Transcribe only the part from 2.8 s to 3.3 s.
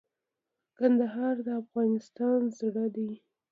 دي